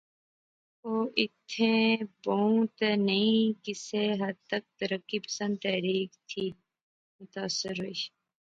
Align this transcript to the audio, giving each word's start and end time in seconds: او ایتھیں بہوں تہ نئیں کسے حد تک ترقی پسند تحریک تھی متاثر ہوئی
او 0.83 0.93
ایتھیں 1.19 1.87
بہوں 2.23 2.59
تہ 2.77 2.89
نئیں 3.07 3.41
کسے 3.63 4.03
حد 4.21 4.37
تک 4.51 4.63
ترقی 4.79 5.17
پسند 5.25 5.53
تحریک 5.63 6.09
تھی 6.29 6.45
متاثر 7.17 7.75
ہوئی 7.81 7.97